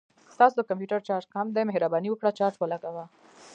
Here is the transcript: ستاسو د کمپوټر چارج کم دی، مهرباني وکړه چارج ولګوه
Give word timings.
ستاسو 0.33 0.55
د 0.57 0.61
کمپوټر 0.69 0.99
چارج 1.07 1.25
کم 1.33 1.45
دی، 1.55 1.63
مهرباني 1.69 2.09
وکړه 2.09 2.31
چارج 2.39 2.55
ولګوه 2.59 3.05